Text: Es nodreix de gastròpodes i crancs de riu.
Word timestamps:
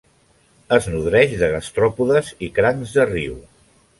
Es 0.77 0.87
nodreix 0.93 1.35
de 1.41 1.51
gastròpodes 1.55 2.33
i 2.47 2.51
crancs 2.57 2.97
de 2.99 3.09
riu. 3.13 3.37